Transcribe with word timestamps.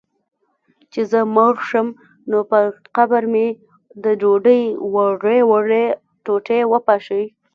چي 0.91 1.01
زه 1.11 1.19
مړ 1.35 1.55
سم، 1.69 1.87
نو 2.29 2.37
پر 2.49 2.65
قبر 2.95 3.23
مي 3.33 3.47
د 4.03 4.05
ډوډۍ 4.21 4.61
وړې 4.93 5.39
وړې 5.51 5.85
ټوټې 6.25 6.59
وپاشی 6.71 7.23